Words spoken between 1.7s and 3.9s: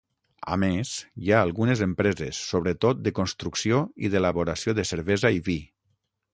empreses, sobretot de construcció